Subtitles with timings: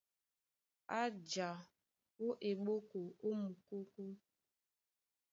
[0.99, 1.01] A
[1.31, 1.49] ja
[2.25, 4.05] ó eɓóko ó mukókó.